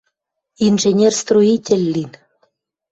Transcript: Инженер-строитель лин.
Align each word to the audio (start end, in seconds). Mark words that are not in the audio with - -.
Инженер-строитель 0.67 1.85
лин. 1.93 2.11